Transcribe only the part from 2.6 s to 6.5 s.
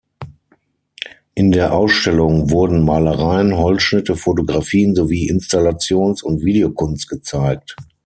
Malereien, Holzschnitte, Fotografien sowie Installations- und